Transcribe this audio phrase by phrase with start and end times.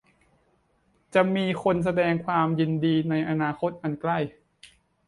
[1.13, 4.19] จะมีคนแสดงความยินดีในอนาคตอันใกล้